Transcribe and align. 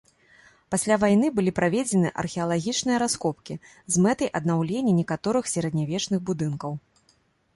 Пасля 0.75 0.95
вайны 1.01 1.27
былі 1.39 1.51
праведзены 1.59 2.09
археалагічныя 2.21 2.97
раскопкі 3.03 3.57
з 3.95 4.05
мэтай 4.05 4.29
аднаўлення 4.39 4.93
некаторых 5.01 5.45
сярэднявечных 5.55 6.19
будынкаў. 6.31 6.71